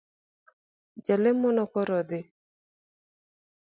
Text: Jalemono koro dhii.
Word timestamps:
Jalemono 1.05 1.63
koro 1.73 1.99
dhii. 2.09 2.25